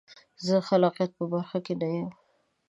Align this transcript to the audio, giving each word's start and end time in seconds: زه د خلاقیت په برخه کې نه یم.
زه 0.45 0.53
د 0.61 0.65
خلاقیت 0.67 1.11
په 1.17 1.23
برخه 1.33 1.57
کې 1.65 1.73
نه 1.81 1.87
یم. 1.95 2.09